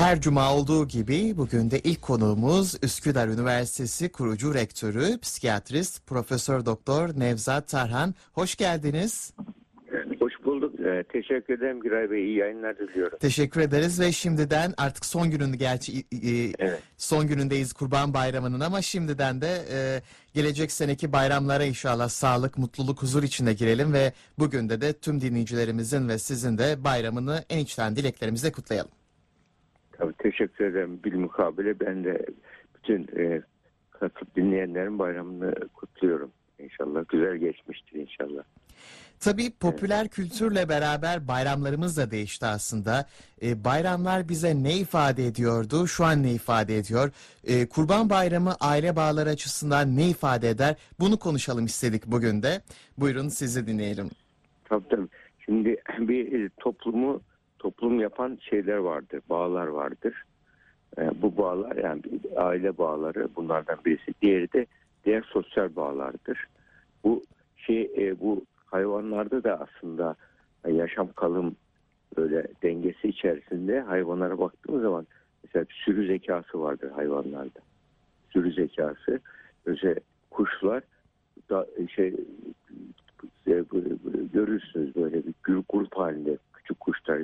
Her 0.00 0.20
cuma 0.20 0.54
olduğu 0.54 0.88
gibi 0.88 1.36
bugün 1.36 1.70
de 1.70 1.78
ilk 1.78 2.02
konuğumuz 2.02 2.74
Üsküdar 2.82 3.28
Üniversitesi 3.28 4.12
kurucu 4.12 4.54
rektörü, 4.54 5.18
psikiyatrist 5.18 6.06
Profesör 6.06 6.66
Doktor 6.66 7.08
Nevzat 7.20 7.68
Tarhan. 7.68 8.14
Hoş 8.32 8.56
geldiniz. 8.56 9.34
Hoş 10.20 10.32
bulduk. 10.44 10.80
Ee, 10.80 11.04
teşekkür 11.12 11.54
ederim 11.54 11.82
Giray 11.82 12.10
Bey. 12.10 12.24
İyi 12.24 12.36
yayınlar 12.36 12.78
diliyorum. 12.78 13.18
Teşekkür 13.18 13.60
ederiz 13.60 14.00
ve 14.00 14.12
şimdiden 14.12 14.74
artık 14.76 15.06
son 15.06 15.30
gününü 15.30 15.56
gerçi 15.56 15.98
e, 15.98 16.04
Evet. 16.58 16.82
son 16.96 17.26
günündeyiz 17.26 17.72
Kurban 17.72 18.14
Bayramı'nın 18.14 18.60
ama 18.60 18.82
şimdiden 18.82 19.40
de 19.40 19.62
e, 19.72 20.02
gelecek 20.34 20.72
seneki 20.72 21.12
bayramlara 21.12 21.64
inşallah 21.64 22.08
sağlık, 22.08 22.58
mutluluk, 22.58 23.02
huzur 23.02 23.22
içinde 23.22 23.52
girelim 23.52 23.92
ve 23.92 24.12
bugün 24.38 24.68
de 24.68 24.80
de 24.80 24.92
tüm 24.92 25.20
dinleyicilerimizin 25.20 26.08
ve 26.08 26.18
sizin 26.18 26.58
de 26.58 26.84
bayramını 26.84 27.44
en 27.50 27.58
içten 27.58 27.96
dileklerimizle 27.96 28.52
kutlayalım. 28.52 28.90
Tabii 30.00 30.12
teşekkür 30.12 30.64
ederim. 30.64 31.00
Bilmukabele 31.04 31.80
ben 31.80 32.04
de 32.04 32.26
bütün 32.74 33.08
e, 33.18 33.42
katılıp 33.90 34.36
dinleyenlerin 34.36 34.98
bayramını 34.98 35.54
kutluyorum. 35.68 36.30
İnşallah 36.58 37.08
güzel 37.08 37.36
geçmiştir 37.36 37.96
inşallah. 38.00 38.42
Tabii 39.20 39.50
popüler 39.60 40.08
kültürle 40.08 40.68
beraber 40.68 41.28
bayramlarımız 41.28 41.96
da 41.96 42.10
değişti 42.10 42.46
aslında. 42.46 43.06
Ee, 43.42 43.64
bayramlar 43.64 44.28
bize 44.28 44.62
ne 44.62 44.76
ifade 44.76 45.26
ediyordu, 45.26 45.86
şu 45.86 46.04
an 46.04 46.22
ne 46.22 46.32
ifade 46.32 46.76
ediyor? 46.78 47.10
Ee, 47.44 47.68
Kurban 47.68 48.10
Bayramı 48.10 48.54
aile 48.60 48.96
bağları 48.96 49.28
açısından 49.28 49.96
ne 49.96 50.08
ifade 50.08 50.48
eder? 50.48 50.76
Bunu 51.00 51.18
konuşalım 51.18 51.64
istedik 51.64 52.06
bugün 52.06 52.42
de. 52.42 52.60
Buyurun 52.98 53.28
sizi 53.28 53.66
dinleyelim. 53.66 54.10
Tabii 54.64 54.88
tabii. 54.88 55.08
Şimdi 55.44 55.76
bir 55.98 56.44
e, 56.44 56.48
toplumu 56.60 57.20
toplum 57.60 58.00
yapan 58.00 58.38
şeyler 58.40 58.76
vardır, 58.76 59.20
bağlar 59.28 59.66
vardır. 59.66 60.22
E, 60.98 61.22
bu 61.22 61.36
bağlar 61.36 61.76
yani 61.76 62.02
aile 62.36 62.78
bağları 62.78 63.28
bunlardan 63.36 63.78
birisi. 63.84 64.14
Diğeri 64.22 64.52
de 64.52 64.66
diğer 65.04 65.22
sosyal 65.22 65.76
bağlardır. 65.76 66.46
Bu 67.04 67.24
şey 67.56 67.92
e, 67.96 68.20
bu 68.20 68.44
hayvanlarda 68.66 69.44
da 69.44 69.60
aslında 69.60 70.16
yaşam 70.68 71.12
kalım 71.12 71.56
böyle 72.16 72.46
dengesi 72.62 73.08
içerisinde 73.08 73.80
hayvanlara 73.80 74.38
baktığımız 74.38 74.82
zaman 74.82 75.06
mesela 75.44 75.66
sürü 75.70 76.06
zekası 76.06 76.60
vardır 76.60 76.90
hayvanlarda. 76.90 77.60
Sürü 78.32 78.52
zekası. 78.52 79.20
Mesela 79.66 79.94
kuşlar 80.30 80.82
da 81.50 81.66
şey 81.96 82.14
e, 83.46 83.64
görürsünüz 84.32 84.96
böyle 84.96 85.26
bir 85.26 85.34
grup 85.44 85.96
halinde 85.96 86.38
küçük 86.54 86.80
kuşlar 86.80 87.20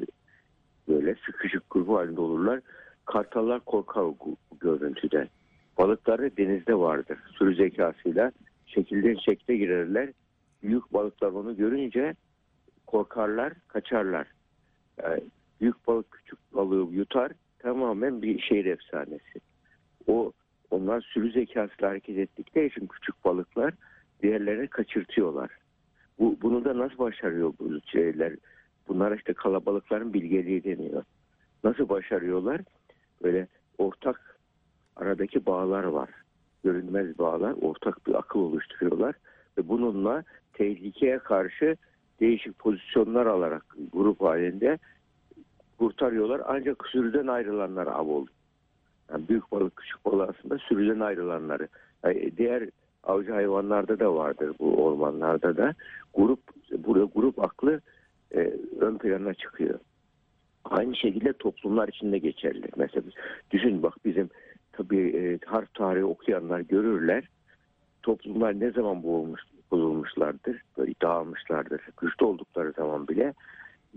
böyle 0.88 1.14
sıkışık 1.26 1.70
grup 1.70 1.88
halinde 1.88 2.20
olurlar. 2.20 2.60
Kartallar 3.04 3.60
korkar 3.60 4.04
bu 4.04 4.36
görüntüden. 4.60 5.28
Balıkları 5.78 6.36
denizde 6.36 6.74
vardır. 6.74 7.18
Sürü 7.38 7.54
zekasıyla 7.54 8.32
şekilden 8.66 9.14
şekle 9.14 9.56
girerler. 9.56 10.12
Büyük 10.62 10.92
balıklar 10.92 11.28
onu 11.28 11.56
görünce 11.56 12.14
korkarlar, 12.86 13.52
kaçarlar. 13.68 14.26
Yani 15.02 15.22
büyük 15.60 15.86
balık 15.86 16.10
küçük 16.12 16.38
balığı 16.54 16.94
yutar. 16.94 17.32
Tamamen 17.58 18.22
bir 18.22 18.40
şehir 18.40 18.64
efsanesi. 18.64 19.40
O 20.06 20.32
onlar 20.70 21.00
sürü 21.00 21.32
zekasıyla 21.32 21.90
hareket 21.90 22.18
ettikleri 22.18 22.66
için 22.66 22.86
küçük 22.86 23.24
balıklar 23.24 23.74
diğerlerini 24.22 24.68
kaçırtıyorlar. 24.68 25.50
Bu, 26.18 26.38
bunu 26.42 26.64
da 26.64 26.78
nasıl 26.78 26.98
başarıyor 26.98 27.52
bu 27.58 27.80
şeyler? 27.86 28.32
Bunlar 28.88 29.18
işte 29.18 29.32
kalabalıkların 29.34 30.12
bilgeliği 30.14 30.64
deniyor. 30.64 31.02
Nasıl 31.64 31.88
başarıyorlar? 31.88 32.60
Böyle 33.22 33.48
ortak 33.78 34.38
aradaki 34.96 35.46
bağlar 35.46 35.84
var. 35.84 36.10
Görünmez 36.64 37.18
bağlar, 37.18 37.54
ortak 37.60 38.06
bir 38.06 38.14
akıl 38.14 38.40
oluşturuyorlar. 38.40 39.14
Ve 39.58 39.68
bununla 39.68 40.24
tehlikeye 40.52 41.18
karşı 41.18 41.76
değişik 42.20 42.58
pozisyonlar 42.58 43.26
alarak 43.26 43.76
grup 43.92 44.20
halinde 44.20 44.78
kurtarıyorlar. 45.78 46.42
Ancak 46.46 46.86
sürüden 46.86 47.26
ayrılanlar 47.26 47.86
av 47.86 48.06
olur. 48.06 48.28
Yani 49.10 49.28
büyük 49.28 49.52
balık 49.52 49.76
küçük 49.76 50.04
balık 50.04 50.30
aslında 50.30 50.58
sürüden 50.58 51.00
ayrılanları. 51.00 51.68
Yani 52.04 52.36
diğer 52.36 52.70
avcı 53.04 53.32
hayvanlarda 53.32 53.98
da 53.98 54.14
vardır 54.14 54.56
bu 54.60 54.84
ormanlarda 54.84 55.56
da. 55.56 55.74
Grup 56.14 56.40
burada 56.78 57.04
grup 57.14 57.44
aklı 57.44 57.80
e, 58.34 58.52
ön 58.80 58.98
plana 58.98 59.34
çıkıyor. 59.34 59.78
Aynı 60.64 60.96
şekilde 60.96 61.32
toplumlar 61.32 61.88
içinde 61.88 62.18
geçerli. 62.18 62.68
Mesela 62.76 63.02
düşün 63.50 63.82
bak 63.82 63.94
bizim 64.04 64.30
tabii 64.72 65.16
e, 65.16 65.38
harf 65.46 65.74
tarihi 65.74 66.04
okuyanlar 66.04 66.60
görürler. 66.60 67.28
Toplumlar 68.02 68.60
ne 68.60 68.70
zaman 68.70 69.02
boğulmuş, 69.02 69.40
bozulmuşlardır, 69.70 70.62
böyle 70.78 70.92
dağılmışlardır. 71.02 71.80
Güçlü 72.00 72.26
oldukları 72.26 72.72
zaman 72.72 73.08
bile 73.08 73.34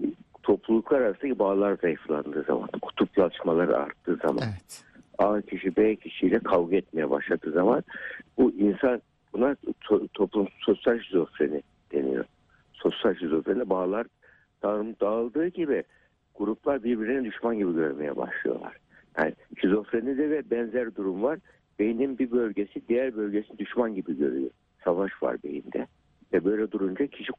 e, 0.04 0.06
topluluklar 0.44 1.02
arasındaki 1.02 1.40
bağlar 1.40 1.78
zayıflandığı 1.82 2.44
zaman, 2.44 2.68
kutuplaşmaları 2.82 3.78
arttığı 3.78 4.16
zaman. 4.16 4.44
Evet. 4.44 4.84
A 5.18 5.42
kişi 5.42 5.76
B 5.76 5.96
kişiyle 5.96 6.40
kavga 6.40 6.76
etmeye 6.76 7.10
başladığı 7.10 7.52
zaman 7.52 7.84
bu 8.38 8.52
insan 8.52 9.02
buna 9.34 9.52
to- 9.84 10.08
toplum 10.14 10.48
sosyal 10.60 11.00
şizofreni 11.00 11.62
deniyor. 11.92 12.26
Sosyal 12.74 13.16
şizofreni 13.16 13.70
bağlar 13.70 14.08
dağıldığı 14.64 15.48
gibi 15.48 15.84
gruplar 16.36 16.84
birbirine 16.84 17.26
düşman 17.26 17.58
gibi 17.58 17.74
görmeye 17.74 18.18
başlıyorlar. 18.18 18.78
Yani 19.18 19.34
şizofrenide 19.62 20.30
ve 20.30 20.50
benzer 20.52 20.96
durum 20.96 21.24
var. 21.24 21.40
Beynin 21.80 22.18
bir 22.18 22.32
bölgesi 22.32 22.88
diğer 22.88 23.16
bölgesini 23.16 23.58
düşman 23.58 23.96
gibi 23.96 24.18
görüyor. 24.18 24.50
Savaş 24.84 25.24
var 25.24 25.44
beyinde. 25.44 25.88
Ve 26.34 26.46
böyle 26.46 26.72
durunca 26.72 27.08
kişi 27.08 27.32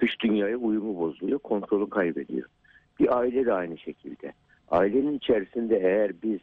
dış 0.00 0.20
dünyaya 0.20 0.56
uyumu 0.56 0.98
bozuluyor, 0.98 1.38
kontrolü 1.38 1.90
kaybediyor. 1.90 2.48
Bir 3.00 3.18
aile 3.18 3.46
de 3.46 3.52
aynı 3.52 3.78
şekilde. 3.78 4.32
Ailenin 4.70 5.16
içerisinde 5.16 5.76
eğer 5.76 6.22
biz 6.22 6.40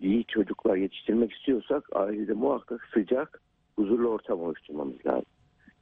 iyi 0.00 0.24
çocuklar 0.24 0.76
yetiştirmek 0.76 1.32
istiyorsak 1.32 1.96
ailede 1.96 2.32
muhakkak 2.32 2.88
sıcak, 2.94 3.40
huzurlu 3.76 4.08
ortam 4.08 4.40
oluşturmamız 4.40 5.06
lazım. 5.06 5.26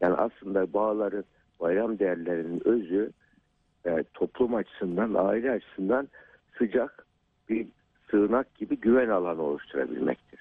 Yani 0.00 0.14
aslında 0.14 0.72
bağların, 0.72 1.24
bayram 1.60 1.98
değerlerinin 1.98 2.68
özü 2.68 3.10
e, 3.86 4.04
toplum 4.14 4.54
açısından, 4.54 5.14
aile 5.14 5.50
açısından 5.50 6.08
sıcak 6.58 7.06
bir 7.48 7.66
sığınak 8.10 8.54
gibi 8.54 8.76
güven 8.76 9.08
alanı 9.08 9.42
oluşturabilmektir. 9.42 10.40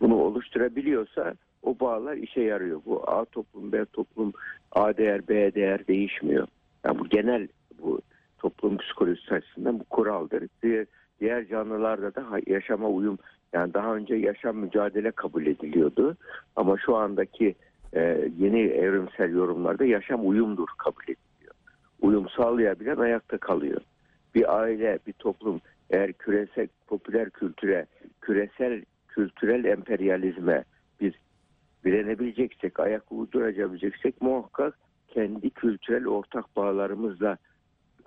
Bunu 0.00 0.14
oluşturabiliyorsa 0.14 1.34
o 1.62 1.80
bağlar 1.80 2.16
işe 2.16 2.40
yarıyor. 2.40 2.80
Bu 2.86 3.10
A 3.10 3.24
toplum, 3.24 3.72
B 3.72 3.84
toplum, 3.84 4.32
A 4.72 4.96
değer, 4.96 5.28
B 5.28 5.54
değer 5.54 5.86
değişmiyor. 5.86 6.48
Yani 6.84 6.98
bu 6.98 7.08
genel 7.08 7.48
bu 7.82 8.00
toplum 8.38 8.76
psikolojisi 8.76 9.34
açısından 9.34 9.80
bu 9.80 9.84
kuraldır. 9.84 10.48
Diğer, 10.62 10.86
diğer 11.20 11.46
canlılarda 11.46 12.14
da 12.14 12.24
yaşama 12.46 12.88
uyum 12.88 13.18
yani 13.52 13.74
daha 13.74 13.94
önce 13.94 14.14
yaşam 14.14 14.56
mücadele 14.56 15.10
kabul 15.10 15.46
ediliyordu. 15.46 16.16
Ama 16.56 16.78
şu 16.78 16.96
andaki 16.96 17.54
e, 17.92 18.30
yeni 18.38 18.60
evrimsel 18.60 19.30
yorumlarda 19.30 19.84
yaşam 19.84 20.28
uyumdur 20.28 20.68
kabul 20.78 21.02
ediliyor. 21.02 21.25
Uyum 22.00 22.28
sağlayabilen 22.28 22.96
ayakta 22.96 23.38
kalıyor. 23.38 23.80
Bir 24.34 24.58
aile, 24.58 24.98
bir 25.06 25.12
toplum 25.12 25.60
eğer 25.90 26.12
küresel 26.12 26.68
popüler 26.86 27.30
kültüre, 27.30 27.86
küresel 28.20 28.84
kültürel 29.08 29.64
emperyalizme 29.64 30.64
biz 31.00 31.12
direnebileceksek, 31.84 32.80
ayak 32.80 33.12
uydurabileceksek 33.12 34.22
muhakkak 34.22 34.78
kendi 35.08 35.50
kültürel 35.50 36.06
ortak 36.06 36.56
bağlarımızla 36.56 37.36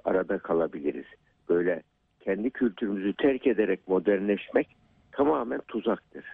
arada 0.06 0.38
kalabiliriz. 0.38 1.06
Böyle 1.50 1.84
kendi 2.20 2.50
kültürümüzü 2.50 3.14
terk 3.14 3.48
ederek 3.48 3.88
modernleşmek 3.88 4.76
tamamen 5.12 5.62
tuzaktır 5.68 6.26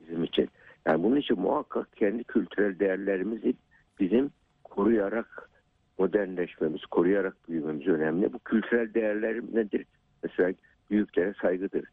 bizim 0.00 0.24
için. 0.24 0.48
Yani 0.86 1.02
bunun 1.02 1.16
için 1.16 1.40
muhakkak 1.40 1.96
kendi 1.96 2.24
kültürel 2.24 2.78
değerlerimizi 2.78 3.54
bizim 4.00 4.30
koruyarak 4.64 5.50
modernleşmemiz, 5.98 6.86
koruyarak 6.86 7.48
büyümemiz 7.48 7.86
önemli. 7.86 8.32
Bu 8.32 8.38
kültürel 8.38 8.94
değerler 8.94 9.40
nedir? 9.52 9.86
Mesela 10.22 10.52
büyüklere 10.90 11.34
saygıdır, 11.42 11.84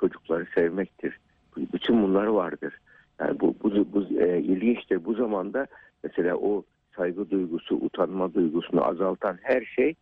çocukları 0.00 0.46
sevmektir. 0.54 1.18
Bütün 1.56 2.02
bunlar 2.02 2.26
vardır. 2.26 2.78
Yani 3.20 3.40
bu, 3.40 3.56
bu, 3.62 3.92
bu 3.92 4.20
e, 4.20 4.38
ilginçtir. 4.38 5.04
Bu 5.04 5.14
zamanda 5.14 5.66
mesela 6.04 6.36
o 6.36 6.64
saygı 6.96 7.30
duygusu, 7.30 7.76
utanma 7.76 8.34
duygusunu 8.34 8.84
azaltan 8.84 9.38
her 9.42 9.64
şey 9.64 9.94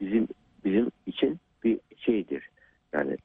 bizim 0.00 0.28
bizim 0.64 0.90
için 1.06 1.38
bir 1.64 1.80
şeydir. 1.96 2.48
Yani 2.92 3.16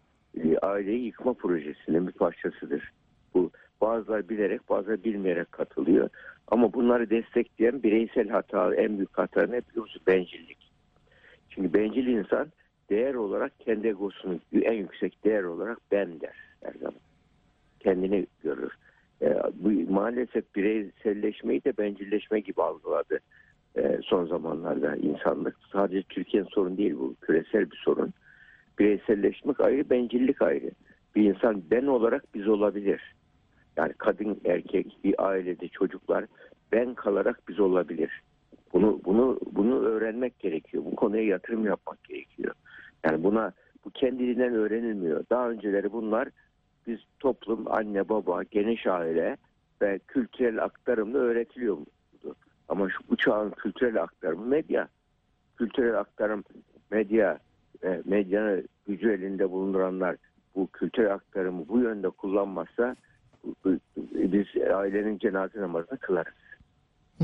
e, 0.44 0.58
aileyi 0.58 1.06
yıkma 1.06 1.34
projesinin 1.34 2.08
bir 2.08 2.12
parçasıdır. 2.12 2.92
Bu 3.34 3.52
bazıları 3.82 4.30
bilerek 4.30 4.70
bazıları 4.70 5.04
bilmeyerek 5.04 5.52
katılıyor. 5.52 6.10
Ama 6.52 6.74
bunları 6.74 7.10
destekleyen 7.10 7.84
bireysel 7.84 8.30
hata, 8.30 8.76
en 8.76 8.98
büyük 8.98 9.18
hata 9.18 9.42
ne 9.42 9.62
biliyor 9.70 9.84
musun? 9.84 10.02
Bencillik. 10.08 10.72
Çünkü 11.50 11.74
bencil 11.74 12.08
insan 12.08 12.48
değer 12.90 13.14
olarak 13.14 13.60
kendi 13.60 13.88
egosunu 13.88 14.40
en 14.54 14.74
yüksek 14.74 15.24
değer 15.24 15.44
olarak 15.44 15.78
ben 15.92 16.22
der 16.22 16.36
her 16.64 16.74
zaman. 16.74 17.00
Kendini 17.80 18.28
görür. 18.44 18.72
E, 19.22 19.38
bu 19.54 19.92
maalesef 19.94 20.56
bireyselleşmeyi 20.56 21.64
de 21.64 21.78
bencilleşme 21.78 22.40
gibi 22.40 22.62
algıladı 22.62 23.20
e, 23.78 24.00
son 24.04 24.26
zamanlarda 24.26 24.96
insanlık. 24.96 25.56
Sadece 25.72 26.04
Türkiye'nin 26.04 26.48
sorunu 26.48 26.78
değil 26.78 26.96
bu. 27.00 27.16
Küresel 27.22 27.72
bir 27.72 27.82
sorun. 27.86 28.14
Bireyselleşmek 28.80 29.60
ayrı, 29.60 29.90
bencillik 29.90 30.42
ayrı. 30.42 30.72
Bir 31.16 31.24
insan 31.24 31.64
ben 31.72 31.86
olarak 31.86 32.24
biz 32.34 32.48
olabilir. 32.48 33.16
Yani 33.80 33.94
kadın, 33.94 34.42
erkek, 34.46 34.98
bir 35.04 35.28
ailede 35.28 35.68
çocuklar 35.68 36.26
ben 36.72 36.94
kalarak 36.94 37.42
biz 37.48 37.60
olabilir. 37.60 38.22
Bunu 38.74 39.02
bunu 39.06 39.40
bunu 39.52 39.80
öğrenmek 39.80 40.40
gerekiyor. 40.40 40.84
Bu 40.86 40.96
konuya 40.96 41.24
yatırım 41.24 41.66
yapmak 41.66 42.04
gerekiyor. 42.04 42.54
Yani 43.06 43.24
buna 43.24 43.52
bu 43.86 43.90
kendiliğinden 43.90 44.54
öğrenilmiyor. 44.54 45.24
Daha 45.30 45.50
önceleri 45.50 45.92
bunlar 45.92 46.30
biz 46.88 47.00
toplum, 47.20 47.72
anne, 47.72 48.10
baba, 48.10 48.44
geniş 48.44 48.88
aile 48.88 49.38
ve 49.82 50.00
kültürel 50.08 50.64
aktarımla 50.64 51.18
öğretiliyordu. 51.18 51.86
Ama 52.70 52.90
şu 52.90 52.98
bu 53.10 53.18
çağın 53.18 53.52
kültürel 53.52 54.04
aktarımı 54.04 54.46
medya. 54.46 54.88
Kültürel 55.58 56.00
aktarım 56.00 56.44
medya, 56.92 57.40
e, 57.84 58.02
medyanın 58.06 58.68
gücü 58.88 59.12
elinde 59.12 59.52
bulunduranlar 59.52 60.16
bu 60.56 60.68
kültürel 60.68 61.14
aktarımı 61.14 61.68
bu 61.68 61.80
yönde 61.80 62.10
kullanmazsa 62.10 62.96
biz 64.14 64.48
ailenin 64.74 65.18
cenaze 65.18 65.62
namazını 65.62 65.98
kılarız. 65.98 66.34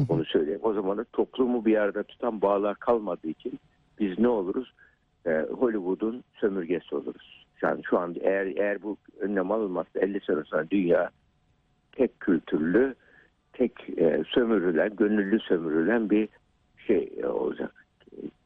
Onu 0.10 0.26
söyleyeyim. 0.26 0.60
O 0.64 0.74
zaman 0.74 0.98
da 0.98 1.04
toplumu 1.04 1.66
bir 1.66 1.78
arada 1.78 2.04
tutan 2.04 2.42
bağlar 2.42 2.76
kalmadığı 2.76 3.28
için 3.28 3.60
biz 4.00 4.20
ne 4.20 4.28
oluruz? 4.28 4.74
Ee, 5.26 5.46
Hollywood'un 5.52 6.24
sömürgesi 6.40 6.96
oluruz. 6.96 7.46
Yani 7.62 7.82
şu 7.90 8.00
an 8.00 8.16
eğer 8.22 8.46
eğer 8.46 8.82
bu 8.82 8.98
önlem 9.20 9.52
alınmazsa 9.52 10.00
50 10.00 10.20
sene 10.20 10.44
sonra 10.44 10.70
dünya 10.72 11.10
tek 11.92 12.20
kültürlü, 12.20 12.96
tek 13.54 13.90
e, 13.98 14.24
sömürülen, 14.28 14.96
gönüllü 14.96 15.40
sömürülen 15.40 16.10
bir 16.10 16.30
şey 16.88 17.14
e, 17.18 17.28
olacak. 17.28 17.86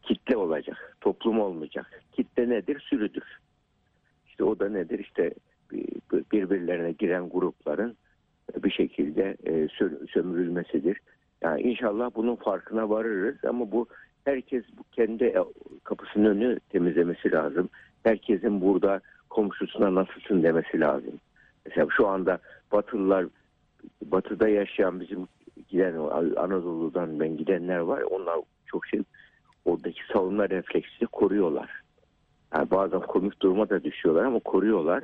Kitle 0.01 0.37
olacak. 0.37 0.97
Toplum 1.01 1.39
olmayacak. 1.39 2.03
Kitle 2.11 2.49
nedir? 2.49 2.79
Sürüdür. 2.89 3.39
İşte 4.27 4.43
o 4.43 4.59
da 4.59 4.69
nedir? 4.69 4.99
İşte 4.99 5.33
birbirlerine 6.31 6.91
giren 6.91 7.29
grupların 7.29 7.97
bir 8.63 8.71
şekilde 8.71 9.37
e, 9.43 9.51
sö- 9.51 10.07
sömürülmesidir. 10.11 10.99
Yani 11.41 11.61
inşallah 11.61 12.11
bunun 12.15 12.35
farkına 12.35 12.89
varırız 12.89 13.45
ama 13.45 13.71
bu 13.71 13.87
herkes 14.25 14.63
kendi 14.91 15.23
e, 15.23 15.37
kapısının 15.83 16.25
önünü 16.25 16.59
temizlemesi 16.59 17.31
lazım. 17.31 17.69
Herkesin 18.03 18.61
burada 18.61 19.01
komşusuna 19.29 19.95
nasılsın 19.95 20.43
demesi 20.43 20.79
lazım. 20.79 21.13
Mesela 21.65 21.87
şu 21.97 22.07
anda 22.07 22.39
Batılılar 22.71 23.25
batıda 24.03 24.47
yaşayan 24.47 24.99
bizim 24.99 25.27
giden 25.69 25.93
Anadolu'dan 26.35 27.19
ben 27.19 27.37
gidenler 27.37 27.77
var. 27.77 28.01
Onlar 28.01 28.39
çok 28.65 28.87
şey 28.87 29.01
oradaki 29.65 30.01
savunma 30.13 30.49
refleksini 30.49 31.07
koruyorlar. 31.07 31.81
Yani 32.53 32.71
bazen 32.71 32.99
komik 32.99 33.41
duruma 33.41 33.69
da 33.69 33.83
düşüyorlar 33.83 34.23
ama 34.23 34.39
koruyorlar. 34.39 35.03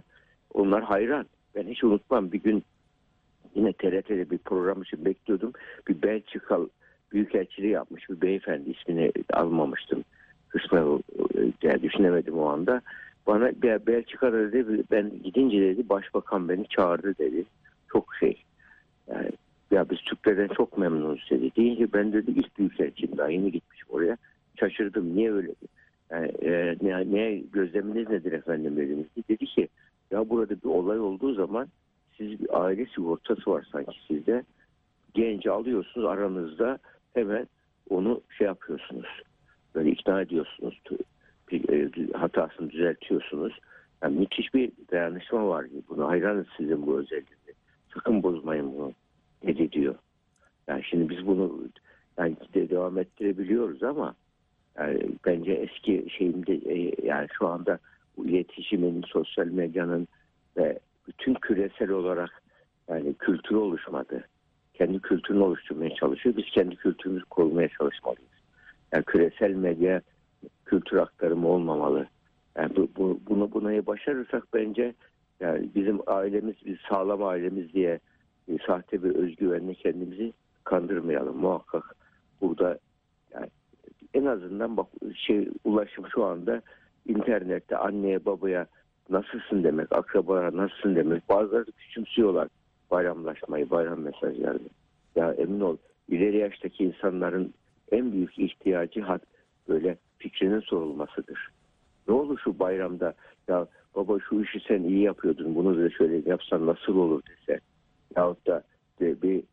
Onlar 0.55 0.83
hayran. 0.83 1.25
Ben 1.55 1.67
hiç 1.67 1.83
unutmam 1.83 2.31
bir 2.31 2.39
gün 2.43 2.63
yine 3.55 3.73
TRT'de 3.73 4.29
bir 4.29 4.37
program 4.37 4.81
için 4.81 5.05
bekliyordum. 5.05 5.53
Bir 5.87 6.01
Belçika 6.01 6.59
büyükelçiliği 7.11 7.71
yapmış 7.71 8.09
bir 8.09 8.21
beyefendi 8.21 8.69
ismini 8.69 9.11
almamıştım. 9.33 10.03
Kısmen 10.49 11.03
yani 11.63 11.81
düşünemedim 11.81 12.37
o 12.37 12.45
anda. 12.45 12.81
Bana 13.27 13.51
"Be- 13.61 13.87
Belçika'da 13.87 14.51
dedi 14.51 14.83
ben 14.91 15.11
gidince 15.23 15.61
dedi 15.61 15.89
başbakan 15.89 16.49
beni 16.49 16.67
çağırdı 16.67 17.17
dedi. 17.17 17.45
Çok 17.91 18.15
şey 18.19 18.43
yani 19.07 19.29
ya 19.71 19.89
biz 19.89 19.97
Türklerden 19.97 20.47
çok 20.47 20.77
memnunuz 20.77 21.27
dedi. 21.29 21.55
Deyince 21.55 21.93
ben 21.93 22.13
dedi 22.13 22.31
ilk 22.31 22.57
büyükelçiyim 22.59 23.17
daha 23.17 23.29
yeni 23.29 23.51
gitmişim 23.51 23.87
oraya. 23.89 24.17
Şaşırdım 24.59 25.15
niye 25.15 25.33
öyle. 25.33 25.51
Yani, 26.11 26.27
e, 26.27 26.75
ne, 26.81 27.11
ne 27.11 27.35
gözleminiz 27.53 28.09
nedir 28.09 28.31
efendim 28.31 28.77
dedim. 28.77 29.05
Dedi 29.29 29.45
ki 29.45 29.67
ya 30.11 30.29
burada 30.29 30.55
bir 30.61 30.69
olay 30.69 30.99
olduğu 30.99 31.33
zaman 31.33 31.67
siz 32.17 32.39
bir 32.39 32.63
aile 32.63 32.85
sigortası 32.85 33.51
var 33.51 33.67
sanki 33.71 33.97
sizde. 34.07 34.43
Genci 35.13 35.51
alıyorsunuz 35.51 36.07
aranızda 36.07 36.79
hemen 37.13 37.47
onu 37.89 38.21
şey 38.37 38.47
yapıyorsunuz. 38.47 39.21
Böyle 39.75 39.91
ikna 39.91 40.21
ediyorsunuz. 40.21 40.81
E, 41.51 41.89
hatasını 42.13 42.69
düzeltiyorsunuz. 42.69 43.59
Yani 44.03 44.19
müthiş 44.19 44.53
bir 44.53 44.71
dayanışma 44.91 45.47
var. 45.47 45.65
Buna 45.89 46.07
hayranız 46.07 46.47
sizin 46.57 46.87
bu 46.87 46.99
özelliğine. 46.99 47.53
Sakın 47.93 48.23
bozmayın 48.23 48.73
bunu 48.77 48.93
dedi 49.47 49.71
diyor. 49.71 49.95
Yani 50.67 50.83
şimdi 50.83 51.09
biz 51.09 51.27
bunu 51.27 51.59
yani 52.17 52.35
de 52.53 52.69
devam 52.69 52.97
ettirebiliyoruz 52.97 53.83
ama 53.83 54.15
yani 54.77 55.09
bence 55.25 55.51
eski 55.51 56.05
şeyimde 56.17 56.53
e, 56.53 57.07
yani 57.07 57.27
şu 57.37 57.47
anda 57.47 57.79
iletişimin, 58.17 59.03
sosyal 59.07 59.47
medyanın 59.47 60.07
ve 60.57 60.79
bütün 61.07 61.33
küresel 61.33 61.89
olarak 61.89 62.43
yani 62.89 63.13
kültürü 63.13 63.57
oluşmadı. 63.57 64.27
Kendi 64.73 64.99
kültürünü 64.99 65.41
oluşturmaya 65.41 65.95
çalışıyor. 65.95 66.37
Biz 66.37 66.45
kendi 66.45 66.75
kültürümüzü 66.75 67.25
korumaya 67.25 67.69
çalışmalıyız. 67.69 68.31
Yani 68.93 69.03
küresel 69.03 69.51
medya 69.51 70.01
kültür 70.65 70.97
aktarımı 70.97 71.47
olmamalı. 71.47 72.07
Yani 72.57 72.75
bu, 72.75 72.89
bu, 72.97 73.19
bunu 73.29 73.51
buna 73.51 73.85
başarırsak 73.85 74.43
bence 74.53 74.93
yani 75.39 75.69
bizim 75.75 75.99
ailemiz, 76.07 76.55
biz 76.65 76.77
sağlam 76.89 77.23
ailemiz 77.23 77.73
diye 77.73 77.99
e, 78.47 78.57
sahte 78.67 79.03
bir 79.03 79.15
özgüvenle 79.15 79.73
kendimizi 79.73 80.33
kandırmayalım. 80.63 81.37
Muhakkak 81.37 81.95
burada 82.41 82.79
yani 83.33 83.47
en 84.13 84.25
azından 84.25 84.77
bak 84.77 84.87
şey 85.15 85.49
ulaşım 85.63 86.05
şu 86.13 86.23
anda 86.23 86.61
internette 87.05 87.77
anneye 87.77 88.25
babaya 88.25 88.67
nasılsın 89.09 89.63
demek, 89.63 89.91
akrabaya 89.91 90.57
nasılsın 90.57 90.95
demek. 90.95 91.29
Bazıları 91.29 91.65
küçümsüyorlar 91.65 92.47
bayramlaşmayı, 92.91 93.69
bayram 93.69 93.99
mesajlarını. 93.99 94.69
Ya 95.15 95.33
emin 95.33 95.59
ol 95.59 95.77
ileri 96.09 96.37
yaştaki 96.37 96.83
insanların 96.83 97.53
en 97.91 98.11
büyük 98.11 98.39
ihtiyacı 98.39 99.01
hat 99.01 99.21
böyle 99.69 99.97
fikrinin 100.17 100.59
sorulmasıdır. 100.59 101.49
Ne 102.07 102.13
olur 102.13 102.39
şu 102.43 102.59
bayramda 102.59 103.13
ya 103.47 103.67
baba 103.95 104.19
şu 104.19 104.41
işi 104.41 104.59
sen 104.67 104.83
iyi 104.83 105.01
yapıyordun 105.01 105.55
bunu 105.55 105.77
da 105.77 105.89
şöyle 105.89 106.29
yapsan 106.29 106.65
nasıl 106.65 106.97
olur 106.97 107.21
dese. 107.29 107.59
Yahut 108.15 108.47
da 108.47 108.63
de 108.99 109.21
bir 109.21 109.43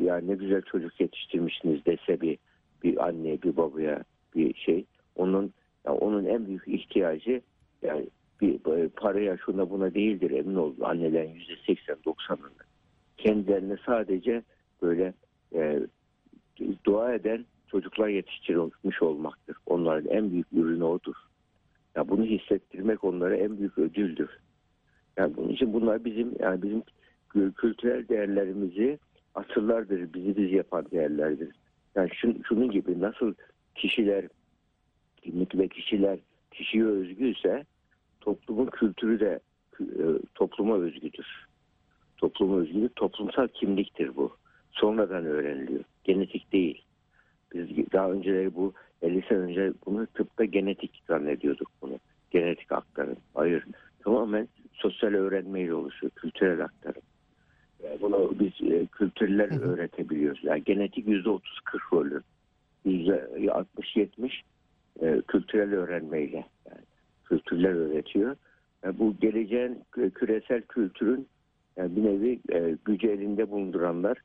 ya 0.00 0.16
ne 0.16 0.34
güzel 0.34 0.62
çocuk 0.62 1.00
yetiştirmişsiniz 1.00 1.86
dese 1.86 2.20
bir 2.20 2.38
bir 2.82 3.06
anne 3.06 3.42
bir 3.42 3.56
babaya 3.56 4.04
bir 4.34 4.54
şey 4.54 4.84
onun 5.16 5.52
ya 5.86 5.92
onun 5.92 6.24
en 6.24 6.46
büyük 6.46 6.68
ihtiyacı 6.68 7.40
yani 7.82 8.06
bir 8.40 8.58
paraya 8.88 9.36
şuna 9.36 9.70
buna 9.70 9.94
değildir 9.94 10.30
emin 10.30 10.54
ol 10.54 10.74
annelerin 10.80 11.34
yüzde 11.34 11.56
seksen 11.66 11.96
doksanını 12.04 12.66
kendilerine 13.16 13.76
sadece 13.86 14.42
böyle 14.82 15.14
e, 15.54 15.80
dua 16.84 17.14
eden 17.14 17.44
çocuklar 17.70 18.08
yetiştirilmiş 18.08 19.02
olmaktır. 19.02 19.56
Onların 19.66 20.08
en 20.08 20.30
büyük 20.30 20.46
ürünü 20.52 20.84
odur. 20.84 21.14
Ya 21.96 22.08
bunu 22.08 22.24
hissettirmek 22.24 23.04
onlara 23.04 23.36
en 23.36 23.58
büyük 23.58 23.78
ödüldür. 23.78 24.30
Yani 25.16 25.36
bunun 25.36 25.48
için 25.48 25.72
bunlar 25.72 26.04
bizim 26.04 26.32
yani 26.38 26.62
bizim 26.62 26.82
kü- 27.30 27.54
kültürel 27.54 28.08
değerlerimizi 28.08 28.98
asırlardır 29.34 30.12
bizi 30.14 30.36
biz 30.36 30.52
yapan 30.52 30.86
değerlerdir. 30.90 31.48
Yani 31.94 32.10
şun, 32.14 32.42
şunun 32.48 32.70
gibi 32.70 33.00
nasıl 33.00 33.34
kişiler 33.74 34.28
kimlik 35.26 35.58
ve 35.58 35.68
kişiler 35.68 36.18
kişiye 36.50 36.84
özgüyse 36.84 37.64
toplumun 38.20 38.66
kültürü 38.66 39.20
de 39.20 39.40
e, 39.80 40.04
topluma 40.34 40.76
özgüdür. 40.76 41.46
Topluma 42.16 42.56
özgü 42.56 42.88
toplumsal 42.96 43.48
kimliktir 43.48 44.16
bu. 44.16 44.36
Sonradan 44.70 45.24
öğreniliyor. 45.24 45.84
Genetik 46.04 46.52
değil. 46.52 46.82
Biz 47.54 47.92
daha 47.92 48.10
önceleri 48.10 48.54
bu 48.54 48.72
50 49.02 49.22
sene 49.28 49.38
önce 49.38 49.72
bunu 49.86 50.06
tıpta 50.06 50.44
genetik 50.44 51.02
zannediyorduk 51.08 51.70
bunu. 51.82 51.98
Genetik 52.30 52.72
aktarım. 52.72 53.16
Hayır. 53.34 53.64
Tamamen 54.04 54.48
sosyal 54.72 55.10
öğrenmeyle 55.10 55.74
oluşuyor. 55.74 56.10
Kültürel 56.10 56.64
aktarım. 56.64 57.02
Yani 57.84 57.98
bunu 58.00 58.34
biz 58.40 58.72
e, 58.72 58.86
kültürler 58.86 59.60
öğretebiliyoruz. 59.60 60.44
Yani 60.44 60.64
genetik 60.64 61.06
%30-40 61.08 61.40
rolü. 61.92 62.22
%60-70 62.86 64.30
e, 65.00 65.22
kültürel 65.28 65.74
öğrenmeyle. 65.74 66.46
Yani 66.66 66.80
kültürler 67.24 67.74
öğretiyor. 67.74 68.36
Yani 68.84 68.98
bu 68.98 69.16
geleceğin 69.20 69.84
kü- 69.92 70.10
küresel 70.10 70.62
kültürün 70.62 71.28
yani 71.76 71.96
bir 71.96 72.04
nevi 72.04 72.40
e, 72.52 72.76
gücü 72.84 73.08
elinde 73.08 73.50
bulunduranlar 73.50 74.18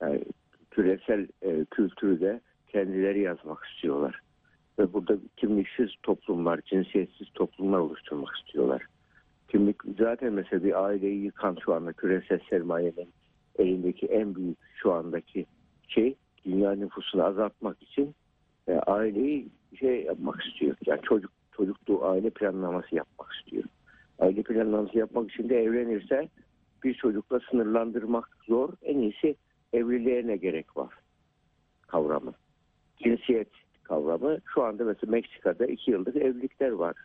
yani 0.00 0.24
küresel 0.70 1.28
e, 1.42 1.64
kültürü 1.64 2.20
de 2.20 2.40
kendileri 2.68 3.20
yazmak 3.20 3.64
istiyorlar. 3.64 4.20
Ve 4.78 4.92
burada 4.92 5.16
kimliksiz 5.36 5.90
toplumlar, 6.02 6.60
cinsiyetsiz 6.60 7.28
toplumlar 7.34 7.78
oluşturmak 7.78 8.36
istiyorlar. 8.36 8.86
Kimlik 9.48 9.76
zaten 9.98 10.32
mesela 10.32 10.64
bir 10.64 10.84
aileyi 10.84 11.24
yıkan 11.24 11.56
şu 11.64 11.74
anda 11.74 11.92
küresel 11.92 12.40
sermayenin 12.50 13.08
elindeki 13.58 14.06
en 14.06 14.34
büyük 14.34 14.58
şu 14.74 14.92
andaki 14.92 15.46
şey 15.88 16.14
dünya 16.44 16.72
nüfusunu 16.72 17.24
azaltmak 17.24 17.82
için 17.82 18.14
e, 18.68 18.72
aileyi 18.72 19.48
şey 19.80 20.04
yapmak 20.04 20.44
istiyor. 20.44 20.76
Yani 20.86 21.00
çocuk 21.02 21.30
çocukluğu 21.56 22.04
aile 22.04 22.30
planlaması 22.30 22.94
yapmak 22.96 23.32
istiyor. 23.32 23.64
Aile 24.18 24.42
planlaması 24.42 24.98
yapmak 24.98 25.30
için 25.30 25.48
de 25.48 25.62
evlenirse 25.62 26.28
bir 26.84 26.94
çocukla 26.94 27.40
sınırlandırmak 27.50 28.28
zor. 28.48 28.72
En 28.82 28.98
iyisi 28.98 29.36
evliliğe 29.72 30.26
ne 30.26 30.36
gerek 30.36 30.76
var 30.76 30.94
kavramı. 31.86 32.32
Cinsiyet 32.96 33.48
kavramı 33.82 34.38
şu 34.54 34.62
anda 34.62 34.84
mesela 34.84 35.10
Meksika'da 35.10 35.66
iki 35.66 35.90
yıllık 35.90 36.16
evlilikler 36.16 36.70
var. 36.70 36.96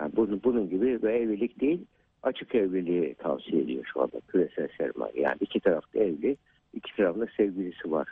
Yani 0.00 0.12
bunun, 0.16 0.42
bunun 0.44 0.70
gibi 0.70 1.02
ve 1.02 1.18
evlilik 1.18 1.60
değil 1.60 1.86
açık 2.22 2.54
evliliği 2.54 3.14
tavsiye 3.14 3.62
ediyor 3.62 3.84
şu 3.92 4.02
anda 4.02 4.20
küresel 4.28 4.68
sermaye. 4.78 5.12
Yani 5.20 5.36
iki 5.40 5.60
tarafta 5.60 5.98
evli, 5.98 6.36
iki 6.74 6.96
tarafta 6.96 7.26
sevgilisi 7.36 7.90
var. 7.90 8.08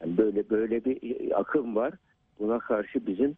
Yani 0.00 0.16
böyle 0.16 0.50
böyle 0.50 0.84
bir 0.84 1.40
akım 1.40 1.76
var. 1.76 1.94
Buna 2.38 2.58
karşı 2.58 3.06
bizim 3.06 3.34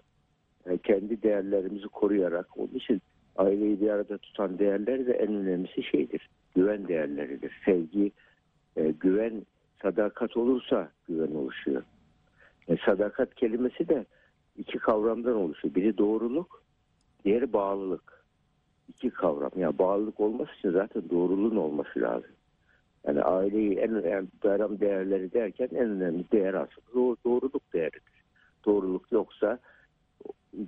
e, 0.66 0.78
kendi 0.78 1.22
değerlerimizi 1.22 1.88
koruyarak 1.88 2.58
onun 2.58 2.74
için 2.74 3.02
aileyi 3.36 3.80
bir 3.80 3.90
arada 3.90 4.18
tutan 4.18 4.58
değerler 4.58 5.06
de 5.06 5.12
en 5.12 5.34
önemlisi 5.34 5.82
şeydir. 5.82 6.28
Güven 6.54 6.88
değerleridir. 6.88 7.60
Sevgi, 7.64 8.12
e, 8.76 8.90
güven, 8.90 9.42
sadakat 9.82 10.36
olursa 10.36 10.90
güven 11.08 11.34
oluşuyor. 11.34 11.82
E, 12.68 12.76
sadakat 12.76 13.34
kelimesi 13.34 13.88
de 13.88 14.06
iki 14.56 14.78
kavramdan 14.78 15.34
oluşuyor. 15.34 15.74
Biri 15.74 15.98
doğruluk, 15.98 16.62
diğeri 17.24 17.52
bağlılık. 17.52 18.16
İki 18.88 19.10
kavram. 19.10 19.50
Yani 19.56 19.78
bağlılık 19.78 20.20
olması 20.20 20.52
için 20.58 20.70
zaten 20.70 21.02
doğruluğun 21.10 21.56
olması 21.56 22.00
lazım. 22.00 22.30
Yani 23.06 23.22
aileyi 23.22 23.78
en 23.78 23.94
önemli 23.94 24.28
bayram 24.44 24.80
değerleri 24.80 25.32
derken 25.32 25.68
en 25.72 25.90
önemli 25.90 26.24
değer 26.32 26.54
aslında 26.54 26.90
doğ- 26.94 27.16
doğruluk 27.24 27.72
değeridir. 27.72 28.22
Doğruluk 28.64 29.12
yoksa 29.12 29.58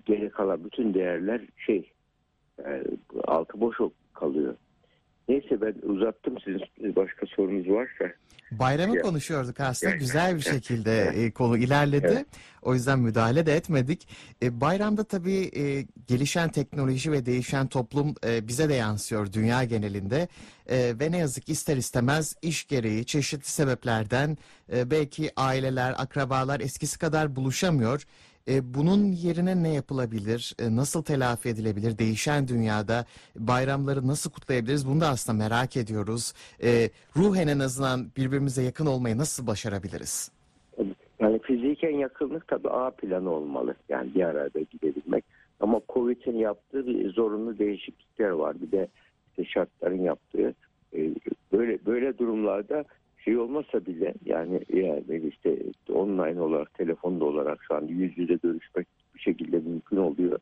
geri 0.07 0.31
kalan 0.31 0.65
bütün 0.65 0.95
değerler 0.95 1.41
şey 1.57 1.93
e, 2.67 2.83
altı 3.25 3.61
boş 3.61 3.77
kalıyor. 4.15 4.55
Neyse 5.29 5.61
ben 5.61 5.75
uzattım 5.83 6.35
sizin 6.45 6.97
başka 6.97 7.27
sorunuz 7.27 7.69
varsa. 7.69 8.05
Bayramı 8.51 8.97
Ya. 8.97 9.03
konuşuyorduk 9.03 9.61
aslında. 9.61 9.93
Ya. 9.93 9.99
Güzel 9.99 10.37
bir 10.37 10.41
şekilde 10.41 11.01
e, 11.03 11.31
konu 11.31 11.57
ilerledi. 11.59 12.07
Evet. 12.11 12.27
O 12.63 12.75
yüzden 12.75 12.99
müdahale 12.99 13.47
de 13.47 13.53
etmedik. 13.57 14.09
E, 14.43 14.61
bayramda 14.61 15.05
tabii 15.05 15.51
e, 15.57 15.87
gelişen 16.07 16.49
teknoloji 16.49 17.13
ve 17.13 17.27
değişen 17.27 17.67
toplum 17.67 18.15
e, 18.27 18.49
bize 18.49 18.69
de 18.69 18.75
yansıyor 18.75 19.33
dünya 19.33 19.65
genelinde. 19.65 20.29
E, 20.67 20.95
ve 21.01 21.13
ne 21.13 21.19
yazık 21.19 21.47
ki 21.47 21.53
ister 21.53 21.77
istemez 21.77 22.37
iş 22.43 22.67
gereği 22.67 23.07
çeşitli 23.07 23.51
sebeplerden 23.51 24.39
e, 24.73 24.91
belki 24.91 25.31
aileler, 25.37 25.95
akrabalar 25.99 26.61
eskisi 26.61 26.99
kadar 26.99 27.37
buluşamıyor. 27.37 28.05
E, 28.49 28.75
bunun 28.75 29.05
yerine 29.05 29.63
ne 29.63 29.75
yapılabilir? 29.75 30.55
E, 30.61 30.77
nasıl 30.77 31.03
telafi 31.03 31.49
edilebilir? 31.49 31.99
Değişen 31.99 32.49
dünyada 32.49 33.05
bayramları 33.37 34.07
nasıl 34.07 34.31
kutlayabiliriz? 34.31 34.89
Bunu 34.89 35.01
da 35.01 35.09
aslında 35.09 35.39
merak 35.39 35.77
ediyoruz. 35.77 36.33
E, 36.63 36.91
ruhen 37.17 37.49
en 37.49 37.59
azından 37.59 38.07
birbirimize 38.17 38.63
yakın 38.63 38.87
olmayı 38.87 39.19
nasıl 39.19 39.47
başarabiliriz? 39.47 40.33
Yani 41.21 41.39
fiziken 41.39 41.97
yakınlık 41.97 42.49
tabii 42.49 42.71
A 42.71 42.91
planı 42.91 43.31
olmalı. 43.31 43.75
Yani 43.89 44.15
bir 44.15 44.23
arada 44.23 44.61
gidebilmek. 44.61 45.25
Ama 45.61 45.81
Covid'in 45.89 46.39
yaptığı 46.39 46.85
zorunlu 47.15 47.59
değişiklikler 47.59 48.31
var. 48.31 48.57
Bir 48.61 48.73
de 48.73 48.89
işte 49.31 49.45
şartların 49.45 50.03
yaptığı 50.03 50.55
e, 50.97 51.15
böyle 51.53 51.87
böyle 51.87 52.19
durumlarda 52.19 52.85
şey 53.29 53.39
olmasa 53.39 53.87
bile 53.87 54.15
yani 54.25 54.61
yani 54.73 55.29
işte 55.29 55.57
online 55.93 56.41
olarak 56.41 56.75
telefonda 56.75 57.25
olarak 57.25 57.38
şu 57.79 57.85
an 57.85 57.89
yüz 57.89 58.19
yüze 58.19 58.35
görüşmek 58.35 58.87
bir 59.15 59.21
şekilde 59.21 59.59
mümkün 59.59 59.97
oluyor. 59.97 60.39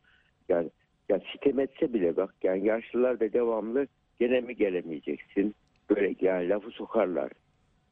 Yani 0.49 0.69
ya 1.09 1.19
sitem 1.33 1.59
etse 1.59 1.93
bile 1.93 2.17
bak 2.17 2.35
yani 2.43 2.65
yaşlılar 2.65 3.19
da 3.19 3.33
devamlı 3.33 3.87
gene 4.19 4.41
mi 4.41 4.55
gelemeyeceksin 4.55 5.55
böyle 5.89 6.15
yani 6.21 6.49
lafı 6.49 6.71
sokarlar 6.71 7.31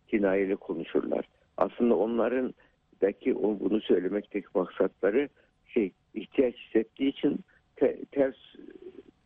kinayeli 0.07 0.55
konuşurlar. 0.55 1.25
Aslında 1.57 1.95
onların 1.95 2.53
belki 3.01 3.33
o- 3.35 3.59
bunu 3.59 3.81
söylemekteki 3.81 4.47
maksatları 4.55 5.29
şey 5.67 5.91
ihtiyaç 6.13 6.55
hissettiği 6.55 7.09
için 7.09 7.39
te- 7.75 8.05
ters 8.11 8.35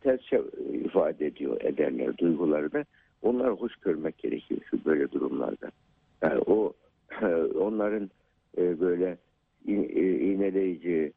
ters 0.00 0.20
şey 0.20 0.40
ifade 0.84 1.26
ediyor 1.26 1.60
ederler 1.60 2.18
duygularını. 2.18 2.84
Onları 3.22 3.50
hoş 3.50 3.76
görmek 3.76 4.18
gerekiyor 4.18 4.60
şu 4.70 4.84
böyle 4.84 5.10
durumlarda. 5.10 5.70
Yani 6.22 6.40
o 6.46 6.72
onların 7.60 8.10
e, 8.58 8.80
böyle 8.80 9.18
iğneleyici 9.70 11.12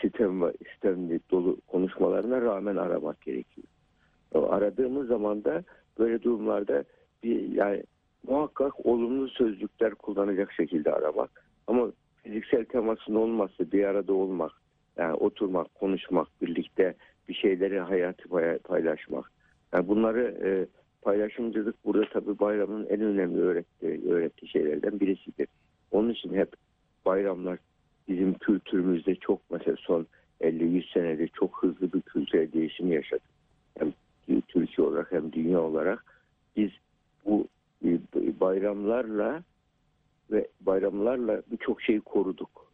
sistem 0.00 0.52
sistemli 0.72 1.20
dolu 1.30 1.60
konuşmalarına 1.66 2.40
rağmen 2.40 2.76
aramak 2.76 3.20
gerekiyor. 3.20 3.66
Aradığımız 4.34 5.08
zaman 5.08 5.44
da 5.44 5.64
böyle 5.98 6.22
durumlarda 6.22 6.84
bir 7.22 7.52
yani 7.52 7.84
muhakkak 8.26 8.86
olumlu 8.86 9.28
sözcükler 9.28 9.94
kullanacak 9.94 10.52
şekilde 10.52 10.92
aramak 10.92 11.44
ama 11.66 11.92
fiziksel 12.22 12.64
temasın 12.64 13.14
olması 13.14 13.72
bir 13.72 13.84
arada 13.84 14.12
olmak 14.12 14.52
yani 14.96 15.14
oturmak 15.14 15.74
konuşmak 15.74 16.28
birlikte 16.42 16.94
bir 17.28 17.34
şeyleri 17.34 17.80
hayatı 17.80 18.28
pay- 18.28 18.58
paylaşmak 18.58 19.32
yani 19.72 19.88
bunları 19.88 20.38
e, 20.44 20.66
paylaşımcılık 21.02 21.84
burada 21.84 22.08
tabii 22.12 22.38
bayramın 22.38 22.86
en 22.86 23.00
önemli 23.00 23.40
öğrettiği, 23.40 24.08
öğrettiği 24.08 24.50
şeylerden 24.50 25.00
birisidir. 25.00 25.48
Onun 25.90 26.10
için 26.10 26.34
hep 26.34 26.48
bayramlar 27.06 27.58
bizim 28.08 28.34
kültürümüzde 28.34 29.14
çok 29.14 29.40
mesela 29.50 29.76
son 29.80 30.06
50-100 30.40 30.92
senede 30.92 31.28
çok 31.28 31.62
hızlı 31.62 31.92
bir 31.92 32.00
kültürel 32.00 32.52
değişim 32.52 32.92
yaşadık. 32.92 33.22
Hem 33.78 33.92
Türkiye 34.48 34.86
olarak 34.86 35.12
hem 35.12 35.32
dünya 35.32 35.60
olarak 35.60 36.04
biz 36.56 36.70
bu 37.24 37.48
e, 37.84 37.98
bayramlarla 38.40 39.42
ve 40.30 40.48
bayramlarla 40.60 41.42
birçok 41.50 41.82
şeyi 41.82 42.00
koruduk. 42.00 42.66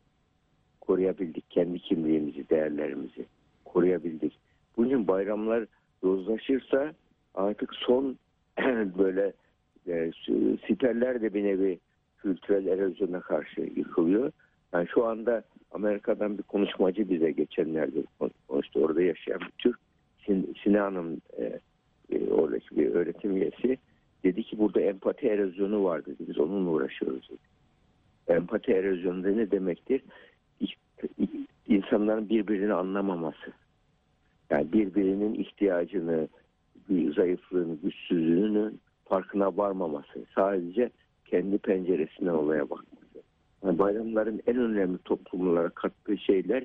Koruyabildik 0.81 1.51
kendi 1.51 1.79
kimliğimizi, 1.79 2.49
değerlerimizi 2.49 3.27
koruyabildik. 3.65 4.39
Bunun 4.77 4.89
için 4.89 5.09
bayramlar 5.09 5.67
yozlaşırsa 6.03 6.95
artık 7.35 7.75
son 7.75 8.19
böyle 8.99 9.33
e, 9.89 10.13
siperler 10.67 11.23
de 11.23 11.35
bir 11.35 11.45
nevi 11.45 11.79
kültürel 12.19 12.67
erozyona 12.67 13.21
karşı 13.21 13.61
yıkılıyor. 13.61 14.33
Yani 14.73 14.89
şu 14.95 15.07
anda 15.07 15.43
Amerika'dan 15.71 16.39
bir 16.39 16.43
konuşmacı 16.43 17.11
bize 17.11 17.31
geçenlerde 17.31 18.03
konuştu. 18.49 18.81
Orada 18.81 19.03
yaşayan 19.03 19.41
bir 19.41 19.53
Türk 19.59 19.79
Sin, 20.27 20.55
Sine 20.65 20.79
Hanım 20.79 21.21
e, 21.39 21.61
e, 22.11 22.31
oradaki 22.31 22.77
bir 22.77 22.91
öğretim 22.91 23.37
üyesi 23.37 23.79
dedi 24.25 24.43
ki 24.43 24.59
burada 24.59 24.81
empati 24.81 25.29
erozyonu 25.29 25.85
var 25.85 26.07
dedi. 26.07 26.17
Biz 26.29 26.39
onunla 26.39 26.71
uğraşıyoruz 26.71 27.29
dedi. 27.31 27.39
Empati 28.29 28.73
erozyonu 28.73 29.25
da 29.25 29.29
ne 29.31 29.50
demektir? 29.50 30.03
İnsanların 31.69 32.29
birbirini 32.29 32.73
anlamaması. 32.73 33.53
Yani 34.50 34.73
birbirinin 34.73 35.35
ihtiyacını, 35.35 36.29
zayıflığını, 37.17 37.77
güçsüzlüğünü 37.83 38.73
farkına 39.05 39.57
varmaması. 39.57 40.25
Sadece 40.35 40.91
kendi 41.25 41.59
penceresinden 41.59 42.33
olaya 42.33 42.71
bakması. 42.71 43.00
Yani 43.64 43.79
bayramların 43.79 44.40
en 44.47 44.57
önemli 44.57 44.99
toplumlara 44.99 45.69
kattığı 45.69 46.19
şeyler 46.19 46.64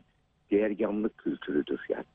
değergamlık 0.51 1.17
kültürüdür 1.17 1.79
yani. 1.89 2.05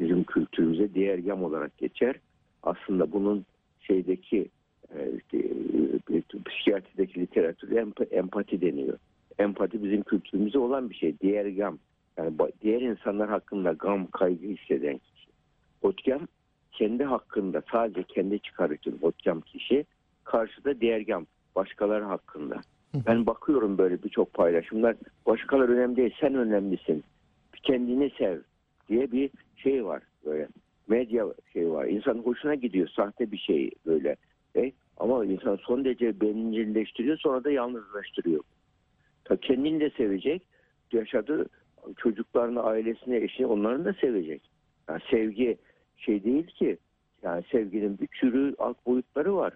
Bizim 0.00 0.24
kültürümüze 0.24 0.94
değergam 0.94 1.44
olarak 1.44 1.78
geçer. 1.78 2.16
Aslında 2.62 3.12
bunun 3.12 3.44
şeydeki 3.80 4.48
e, 4.94 5.00
e, 5.34 6.22
psikiyatrideki 6.46 7.20
literatürde 7.20 7.74
emp- 7.74 8.14
empati 8.14 8.60
deniyor. 8.60 8.98
Empati 9.38 9.84
bizim 9.84 10.02
kültürümüze 10.02 10.58
olan 10.58 10.90
bir 10.90 10.94
şey. 10.94 11.20
Değergam. 11.20 11.78
Yani 12.16 12.36
ba- 12.36 12.52
diğer 12.62 12.80
insanlar 12.80 13.28
hakkında 13.28 13.72
gam, 13.72 14.06
kaygı 14.06 14.46
hisseden 14.46 14.98
kişi. 14.98 15.28
Hotgam 15.82 16.28
kendi 16.72 17.04
hakkında 17.04 17.62
sadece 17.72 18.02
kendi 18.02 18.40
çıkarı 18.40 18.74
için 18.74 18.98
hotgam 19.00 19.40
kişi. 19.40 19.84
Karşıda 20.24 20.80
değergam 20.80 21.26
başkaları 21.56 22.04
hakkında. 22.04 22.60
Ben 23.06 23.26
bakıyorum 23.26 23.78
böyle 23.78 24.02
birçok 24.02 24.34
paylaşımlar. 24.34 24.96
Başkaları 25.26 25.72
önemli 25.72 25.96
değil, 25.96 26.14
sen 26.20 26.34
önemlisin. 26.34 27.04
Kendini 27.62 28.10
sev 28.18 28.38
diye 28.88 29.12
bir 29.12 29.30
şey 29.56 29.84
var 29.84 30.02
böyle. 30.26 30.48
Medya 30.88 31.26
şey 31.52 31.70
var. 31.70 31.86
İnsanın 31.86 32.22
hoşuna 32.22 32.54
gidiyor 32.54 32.88
sahte 32.88 33.32
bir 33.32 33.38
şey 33.38 33.70
böyle. 33.86 34.16
E, 34.56 34.72
ama 34.96 35.24
insan 35.24 35.56
son 35.56 35.84
derece 35.84 36.20
bencilleştiriyor 36.20 37.18
sonra 37.18 37.44
da 37.44 37.50
yalnızlaştırıyor. 37.50 38.40
Ta 39.24 39.36
kendini 39.36 39.80
de 39.80 39.90
sevecek. 39.90 40.42
Yaşadığı 40.92 41.46
çocuklarını, 41.96 42.62
ailesini, 42.62 43.16
eşini 43.16 43.46
onların 43.46 43.84
da 43.84 43.92
sevecek. 43.92 44.42
Yani 44.88 45.00
sevgi 45.10 45.56
şey 45.96 46.24
değil 46.24 46.46
ki. 46.46 46.78
Yani 47.22 47.44
sevginin 47.52 47.98
bir 47.98 48.08
sürü 48.12 48.54
alt 48.58 48.86
boyutları 48.86 49.36
var. 49.36 49.52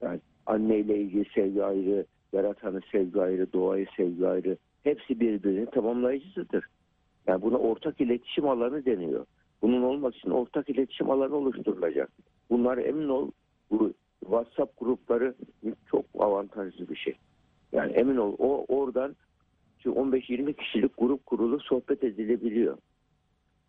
Yani 0.00 0.20
anneyle 0.46 0.98
ilgili 0.98 1.24
sevgi 1.34 1.64
ayrı, 1.64 2.06
yaratanı 2.32 2.80
sevgi 2.92 3.20
ayrı, 3.20 3.52
doğayı 3.52 3.86
sevgi 3.96 4.26
ayrı. 4.26 4.56
Hepsi 4.84 5.20
birbirini 5.20 5.66
tamamlayıcısıdır. 5.66 6.64
Yani 7.26 7.42
buna 7.42 7.56
ortak 7.56 8.00
iletişim 8.00 8.48
alanı 8.48 8.84
deniyor. 8.84 9.26
Bunun 9.62 9.82
olması 9.82 10.18
için 10.18 10.30
ortak 10.30 10.68
iletişim 10.68 11.10
alanı 11.10 11.36
oluşturulacak. 11.36 12.10
Bunlar 12.50 12.78
emin 12.78 13.08
ol 13.08 13.30
bu 13.70 13.92
WhatsApp 14.20 14.80
grupları 14.80 15.34
çok 15.90 16.04
avantajlı 16.18 16.88
bir 16.88 16.96
şey. 16.96 17.14
Yani 17.72 17.92
emin 17.92 18.16
ol 18.16 18.36
o 18.38 18.64
oradan 18.68 19.16
15-20 19.84 20.54
kişilik 20.54 20.92
grup 20.98 21.26
kurulu 21.26 21.60
sohbet 21.60 22.04
edilebiliyor. 22.04 22.78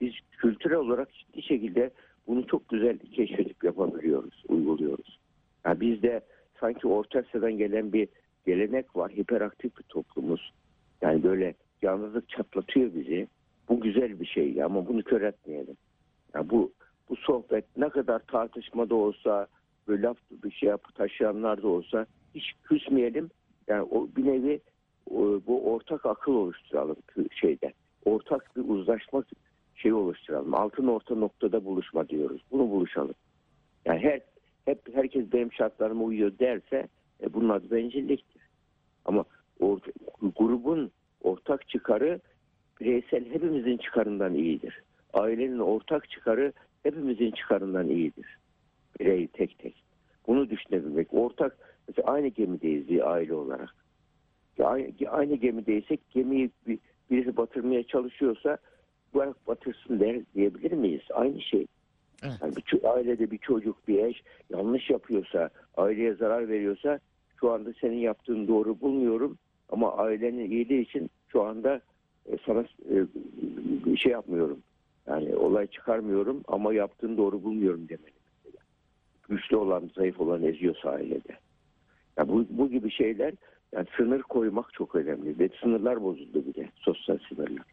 Biz 0.01 0.13
kültürel 0.31 0.77
olarak 0.77 1.13
ciddi 1.13 1.41
şekilde 1.41 1.91
bunu 2.27 2.47
çok 2.47 2.69
güzel 2.69 2.97
keşfedip 2.99 3.63
yapabiliyoruz, 3.63 4.43
uyguluyoruz. 4.47 5.19
Yani 5.65 5.81
bizde 5.81 6.21
sanki 6.59 6.87
Orta 6.87 7.49
gelen 7.49 7.93
bir 7.93 8.07
gelenek 8.45 8.95
var, 8.95 9.11
hiperaktif 9.11 9.77
bir 9.77 9.83
toplumuz. 9.83 10.51
Yani 11.01 11.23
böyle 11.23 11.53
yalnızlık 11.81 12.29
çatlatıyor 12.29 12.93
bizi. 12.93 13.27
Bu 13.69 13.81
güzel 13.81 14.19
bir 14.19 14.25
şey 14.25 14.63
ama 14.63 14.87
bunu 14.87 15.03
kör 15.03 15.21
etmeyelim. 15.21 15.77
Yani 16.33 16.49
bu 16.49 16.71
bu 17.09 17.15
sohbet 17.15 17.65
ne 17.77 17.89
kadar 17.89 18.19
tartışmada 18.19 18.95
olsa, 18.95 19.47
böyle 19.87 20.01
laf 20.01 20.17
bir 20.43 20.51
şey 20.51 20.69
yapıp 20.69 20.95
taşıyanlar 20.95 21.61
da 21.61 21.67
olsa 21.67 22.05
hiç 22.35 22.53
küsmeyelim. 22.63 23.29
Yani 23.67 23.81
o 23.81 24.07
bir 24.15 24.25
nevi 24.25 24.59
o, 25.09 25.41
bu 25.47 25.73
ortak 25.73 26.05
akıl 26.05 26.33
oluşturalım 26.33 26.95
şeyde. 27.31 27.73
Ortak 28.05 28.55
bir 28.55 28.69
uzlaşma 28.69 29.23
şeyi 29.75 29.93
oluşturalım. 29.93 30.53
Altın 30.53 30.87
orta 30.87 31.15
noktada 31.15 31.65
buluşma 31.65 32.09
diyoruz. 32.09 32.41
Bunu 32.51 32.69
buluşalım. 32.69 33.15
Yani 33.85 33.99
her 33.99 34.21
hep 34.65 34.95
herkes 34.95 35.33
benim 35.33 35.53
şartlarıma 35.53 36.03
uyuyor 36.03 36.39
derse 36.39 36.87
e, 37.21 37.33
bunun 37.33 37.49
adı 37.49 37.71
bencilliktir. 37.71 38.41
Ama 39.05 39.25
or, 39.59 39.79
grubun 40.37 40.91
ortak 41.21 41.69
çıkarı 41.69 42.19
bireysel 42.79 43.25
hepimizin 43.25 43.77
çıkarından 43.77 44.33
iyidir. 44.35 44.83
Ailenin 45.13 45.59
ortak 45.59 46.09
çıkarı 46.09 46.53
hepimizin 46.83 47.31
çıkarından 47.31 47.89
iyidir. 47.89 48.37
Birey 48.99 49.27
tek 49.27 49.59
tek. 49.59 49.83
Bunu 50.27 50.49
düşünebilmek. 50.49 51.13
Ortak 51.13 51.57
mesela 51.87 52.11
aynı 52.11 52.27
gemideyiz 52.27 52.89
bir 52.89 53.11
aile 53.11 53.33
olarak. 53.33 53.69
Aynı, 54.63 54.91
aynı 55.09 55.35
gemideysek 55.35 56.09
gemiyi 56.09 56.49
bir, 56.67 56.79
birisi 57.11 57.37
batırmaya 57.37 57.83
çalışıyorsa 57.83 58.57
bırak 59.15 59.47
batırsın 59.47 59.99
der 59.99 60.21
diyebilir 60.35 60.71
miyiz? 60.71 61.01
Aynı 61.13 61.41
şey. 61.41 61.67
Evet. 62.23 62.33
Yani 62.41 62.53
bir, 62.55 62.93
ailede 62.93 63.31
bir 63.31 63.37
çocuk, 63.37 63.87
bir 63.87 64.03
eş 64.03 64.23
yanlış 64.49 64.89
yapıyorsa, 64.89 65.49
aileye 65.77 66.13
zarar 66.13 66.49
veriyorsa 66.49 66.99
şu 67.41 67.51
anda 67.51 67.73
senin 67.81 67.97
yaptığın 67.97 68.47
doğru 68.47 68.81
bulmuyorum 68.81 69.37
ama 69.69 69.97
ailenin 69.97 70.51
iyiliği 70.51 70.81
için 70.81 71.09
şu 71.27 71.43
anda 71.43 71.81
e, 72.25 72.37
sana 72.45 72.65
e, 72.89 73.95
şey 73.97 74.11
yapmıyorum. 74.11 74.59
Yani 75.07 75.35
olay 75.35 75.67
çıkarmıyorum 75.67 76.43
ama 76.47 76.73
yaptığın 76.73 77.17
doğru 77.17 77.43
bulmuyorum 77.43 77.89
demeli 77.89 78.13
mesela. 78.45 78.63
Güçlü 79.29 79.55
olan, 79.55 79.91
zayıf 79.95 80.19
olan 80.19 80.43
eziyorsa 80.43 80.89
ailede. 80.89 81.37
Yani 82.17 82.29
bu, 82.29 82.45
bu 82.49 82.69
gibi 82.69 82.91
şeyler 82.91 83.33
yani 83.71 83.87
sınır 83.97 84.21
koymak 84.21 84.73
çok 84.73 84.95
önemli. 84.95 85.39
Ve 85.39 85.49
sınırlar 85.61 86.03
bozuldu 86.03 86.43
bir 86.47 86.53
de. 86.53 86.69
Sosyal 86.75 87.17
sınırlar. 87.29 87.63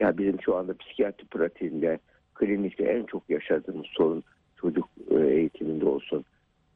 Yani 0.00 0.18
bizim 0.18 0.42
şu 0.42 0.56
anda 0.56 0.76
psikiyatri 0.76 1.26
pratiğinde, 1.26 1.98
klinikte 2.34 2.84
en 2.84 3.04
çok 3.04 3.30
yaşadığımız 3.30 3.86
sorun 3.86 4.22
çocuk 4.56 4.88
e, 5.10 5.14
eğitiminde 5.14 5.86
olsun, 5.86 6.24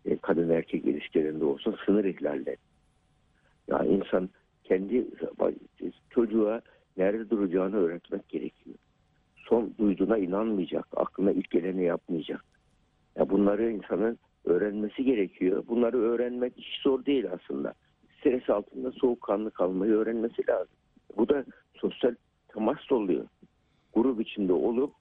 e, 0.07 0.17
kadın 0.17 0.51
erkek 0.51 0.85
ilişkilerinde 0.85 1.45
olsun 1.45 1.77
sınır 1.87 2.05
ihlalleri. 2.05 2.57
Yani 3.69 3.89
insan 3.89 4.31
kendi 4.65 5.07
çocuğa 6.11 6.63
nerede 6.97 7.31
duracağını 7.31 7.77
öğretmek 7.77 8.29
gerekiyor. 8.29 8.77
Son 9.37 9.75
duyduğuna 9.79 10.19
inanmayacak, 10.19 10.87
aklına 10.97 11.33
ilk 11.33 11.51
geleni 11.51 11.85
yapmayacak. 11.85 12.45
Ya 13.17 13.31
bunları 13.31 13.71
insanın 13.71 14.19
öğrenmesi 14.45 15.05
gerekiyor. 15.05 15.65
Bunları 15.69 15.99
öğrenmek 15.99 16.53
hiç 16.57 16.83
zor 16.83 17.05
değil 17.05 17.27
aslında. 17.33 17.75
Stres 18.19 18.51
altında 18.51 18.93
soğukkanlı 18.93 19.51
kalmayı 19.51 19.93
öğrenmesi 19.93 20.47
lazım. 20.49 20.75
Bu 21.17 21.29
da 21.29 21.45
sosyal 21.75 22.15
temas 22.49 22.93
oluyor. 22.93 23.27
Grup 23.95 24.21
içinde 24.21 24.53
olup 24.53 24.93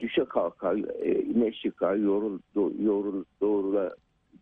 düşe 0.00 0.24
kalka, 0.24 0.74
e, 1.02 1.52
çıkar, 1.52 1.96
yorul, 1.96 2.38
yorul, 2.84 3.24
doğrula 3.40 3.94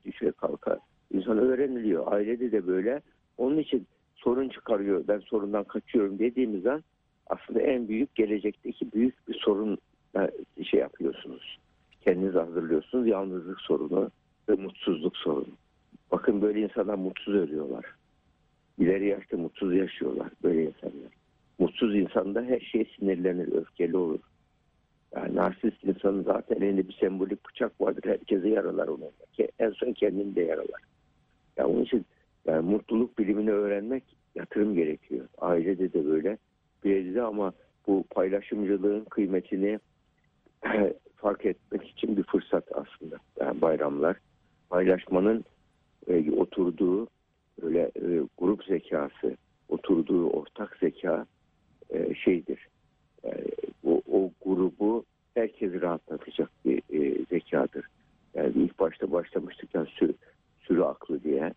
düşe 0.04 0.32
kalka. 0.32 0.78
İnsan 1.12 1.38
öğreniliyor. 1.38 2.12
Ailede 2.12 2.52
de 2.52 2.66
böyle. 2.66 3.02
Onun 3.38 3.58
için 3.58 3.86
sorun 4.14 4.48
çıkarıyor. 4.48 5.04
Ben 5.08 5.18
sorundan 5.18 5.64
kaçıyorum 5.64 6.18
dediğimiz 6.18 6.66
an 6.66 6.82
aslında 7.26 7.60
en 7.60 7.88
büyük 7.88 8.14
gelecekteki 8.14 8.92
büyük 8.92 9.28
bir 9.28 9.34
sorun 9.34 9.78
e, 10.16 10.64
şey 10.64 10.80
yapıyorsunuz. 10.80 11.58
Kendiniz 12.00 12.34
hazırlıyorsunuz. 12.34 13.06
Yalnızlık 13.06 13.60
sorunu 13.60 14.10
ve 14.48 14.52
mutsuzluk 14.54 15.16
sorunu. 15.16 15.54
Bakın 16.10 16.42
böyle 16.42 16.60
insanlar 16.60 16.94
mutsuz 16.94 17.34
ölüyorlar. 17.34 17.84
İleri 18.78 19.06
yaşta 19.06 19.36
mutsuz 19.36 19.74
yaşıyorlar 19.74 20.28
böyle 20.42 20.64
insanlar. 20.64 21.12
Mutsuz 21.58 21.94
insanda 21.94 22.42
her 22.42 22.60
şey 22.60 22.90
sinirlenir, 22.98 23.52
öfkeli 23.52 23.96
olur. 23.96 24.20
Yani 25.16 25.36
narsist 25.36 25.84
insanın 25.84 26.22
zaten 26.22 26.56
elinde 26.56 26.88
bir 26.88 26.92
sembolik 26.92 27.48
bıçak 27.48 27.80
vardır. 27.80 28.02
Herkese 28.04 28.48
yaralar 28.48 28.88
onu. 28.88 29.10
En 29.58 29.70
son 29.70 29.92
kendini 29.92 30.36
de 30.36 30.42
yaralar. 30.42 30.82
Yani 31.56 31.68
onun 31.68 31.82
için 31.82 32.06
yani 32.46 32.70
mutluluk 32.70 33.18
bilimini 33.18 33.52
öğrenmek 33.52 34.04
yatırım 34.34 34.74
gerekiyor. 34.74 35.28
Ailede 35.38 35.92
de 35.92 36.06
böyle. 36.06 36.38
Bireyde 36.84 37.22
ama 37.22 37.52
bu 37.86 38.04
paylaşımcılığın 38.10 39.04
kıymetini 39.04 39.78
fark 41.16 41.46
etmek 41.46 41.88
için 41.88 42.16
bir 42.16 42.22
fırsat 42.22 42.64
aslında. 42.72 43.16
Yani 43.40 43.60
bayramlar. 43.60 44.16
Paylaşmanın 44.70 45.44
e, 46.08 46.30
oturduğu 46.30 47.08
öyle 47.62 47.80
e, 47.80 48.22
grup 48.38 48.64
zekası, 48.64 49.36
oturduğu 49.68 50.30
ortak 50.30 50.76
zeka 50.80 51.26
e, 51.90 52.14
şeydir. 52.14 52.68
E, 53.24 53.30
o, 53.84 54.02
o 54.18 54.30
grubu 54.44 55.04
herkes 55.34 55.72
rahatlatacak 55.80 56.50
bir 56.64 56.82
e, 56.92 57.24
zekadır. 57.30 57.86
Yani 58.34 58.52
ilk 58.56 58.78
başta 58.78 59.12
başlamıştık 59.12 59.74
yani 59.74 59.88
sürü, 59.88 60.14
sürü 60.60 60.82
aklı 60.82 61.22
diye. 61.22 61.54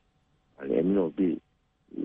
Yani 0.62 0.74
emin 0.74 0.95
ol 0.95 1.12
bir 1.17 1.38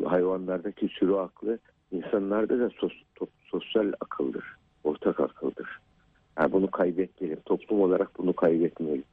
hayvanlardaki 0.05 0.88
sürü 0.88 1.14
aklı 1.14 1.59
insanlarda 1.92 2.59
da 2.59 2.71
sos, 2.71 2.92
to, 3.14 3.27
sosyal 3.45 3.92
akıldır. 4.01 4.45
Ortak 4.85 5.21
akıldır. 5.21 5.81
Yani 6.38 6.53
bunu 6.53 6.71
kaybetmeyelim. 6.71 7.40
Toplum 7.45 7.81
olarak 7.81 8.19
bunu 8.19 8.33
kaybetmeyelim. 8.33 9.05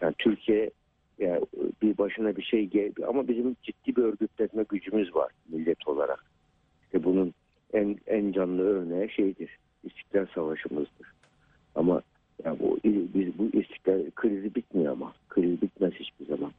Yani 0.00 0.14
Türkiye 0.18 0.70
yani 1.18 1.40
bir 1.82 1.98
başına 1.98 2.36
bir 2.36 2.42
şey 2.42 2.66
gel 2.66 2.92
ama 3.08 3.28
bizim 3.28 3.56
ciddi 3.62 3.96
bir 3.96 4.02
örgütlenme 4.02 4.64
gücümüz 4.68 5.14
var 5.14 5.32
millet 5.48 5.88
olarak. 5.88 6.24
İşte 6.84 7.04
bunun 7.04 7.34
en 7.72 7.98
en 8.06 8.32
canlı 8.32 8.62
örneği 8.62 9.10
şeydir. 9.10 9.58
İstiklal 9.84 10.26
Savaşımızdır. 10.34 11.12
Ama 11.74 12.02
ya 12.44 12.58
bu 12.58 12.78
biz 12.84 13.38
bu 13.38 13.44
istiklal 13.44 14.10
krizi 14.14 14.54
bitmiyor 14.54 14.92
ama 14.92 15.12
kriz 15.28 15.62
bitmez 15.62 15.92
hiçbir 15.92 16.26
zaman. 16.26 16.52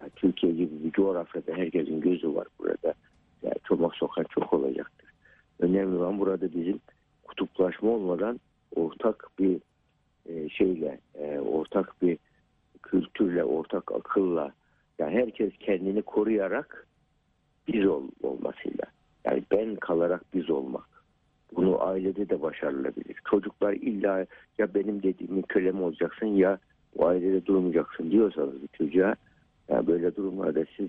Yani 0.00 0.10
Türkiye 0.16 0.52
gibi 0.52 0.84
bir 0.84 0.92
coğrafyada 0.92 1.52
herkesin 1.52 2.00
gözü 2.00 2.34
var 2.34 2.46
burada. 2.58 2.94
Yani 3.42 3.54
çomak 3.64 3.94
sokan 3.96 4.24
çok 4.24 4.52
olacaktır. 4.52 5.08
Önemli 5.58 5.96
olan 5.96 6.18
burada 6.18 6.52
bizim 6.54 6.80
kutuplaşma 7.24 7.90
olmadan 7.90 8.40
ortak 8.76 9.28
bir 9.38 9.60
e, 10.26 10.48
şeyle, 10.48 11.00
e, 11.14 11.38
ortak 11.38 12.02
bir 12.02 12.18
kültürle, 12.82 13.44
ortak 13.44 13.92
akılla, 13.92 14.52
yani 14.98 15.14
herkes 15.14 15.52
kendini 15.60 16.02
koruyarak 16.02 16.86
biz 17.68 17.86
ol, 17.86 18.02
olmasıyla. 18.22 18.84
Yani 19.24 19.42
ben 19.50 19.76
kalarak 19.76 20.24
biz 20.34 20.50
olmak. 20.50 20.91
Bunu 21.56 21.82
ailede 21.82 22.28
de 22.28 22.42
başarılabilir. 22.42 23.16
Çocuklar 23.30 23.72
illa 23.72 24.26
ya 24.58 24.74
benim 24.74 25.02
dediğimin 25.02 25.42
kölem 25.42 25.82
olacaksın 25.82 26.26
ya 26.26 26.58
o 26.96 27.06
ailede 27.06 27.46
durmayacaksın 27.46 28.10
diyorsanız 28.10 28.62
bir 28.62 28.68
çocuğa 28.68 29.16
yani 29.68 29.86
böyle 29.86 30.16
durumlarda 30.16 30.64
siz 30.76 30.88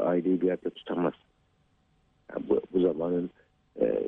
aileyi 0.00 0.40
bir 0.40 0.46
yerde 0.46 0.70
tutamazsınız. 0.70 1.26
Yani 2.30 2.48
bu, 2.48 2.60
bu 2.72 2.80
zamanın 2.80 3.30
e, 3.80 4.02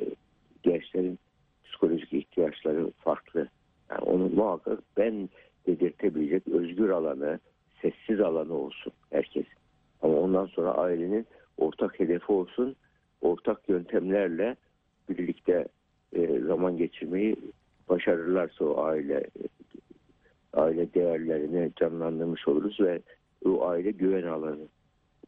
gençlerin 0.63 1.19
psikolojik 1.63 2.13
ihtiyaçları 2.13 2.91
farklı. 2.91 3.47
Yani 3.89 4.01
onu 4.01 4.29
muhakkak 4.29 4.79
ben 4.97 5.29
dedirtebilecek 5.67 6.47
özgür 6.47 6.89
alanı, 6.89 7.39
sessiz 7.81 8.19
alanı 8.19 8.53
olsun 8.53 8.93
herkes. 9.11 9.45
Ama 10.01 10.15
ondan 10.15 10.45
sonra 10.45 10.71
ailenin 10.71 11.27
ortak 11.57 11.99
hedefi 11.99 12.31
olsun, 12.31 12.75
ortak 13.21 13.69
yöntemlerle 13.69 14.55
birlikte 15.09 15.67
e, 16.15 16.39
zaman 16.39 16.77
geçirmeyi 16.77 17.35
başarırlarsa 17.89 18.65
o 18.65 18.83
aile 18.83 19.23
aile 20.53 20.93
değerlerini 20.93 21.71
canlandırmış 21.75 22.47
oluruz 22.47 22.79
ve 22.79 23.01
o 23.45 23.67
aile 23.67 23.91
güven 23.91 24.27
alanı 24.27 24.67